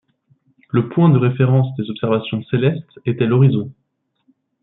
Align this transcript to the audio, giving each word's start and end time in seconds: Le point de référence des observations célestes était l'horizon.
Le 0.71 0.89
point 0.89 1.09
de 1.09 1.17
référence 1.19 1.75
des 1.75 1.87
observations 1.91 2.41
célestes 2.45 2.99
était 3.05 3.27
l'horizon. 3.27 3.71